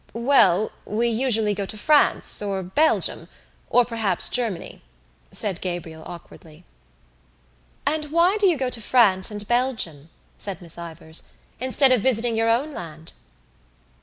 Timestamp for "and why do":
7.85-8.47